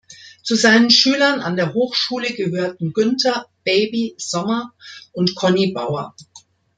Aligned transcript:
Zu 0.41 0.55
seinen 0.55 0.89
Schülern 0.89 1.41
an 1.41 1.57
der 1.57 1.75
Hochschule 1.75 2.33
gehörten 2.33 2.91
Günter 2.91 3.45
„Baby“ 3.63 4.15
Sommer 4.17 4.73
und 5.11 5.35
Conny 5.35 5.73
Bauer. 5.73 6.15